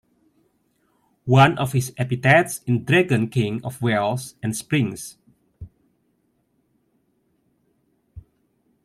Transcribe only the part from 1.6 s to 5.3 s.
his epithets is Dragon King of Wells and Springs.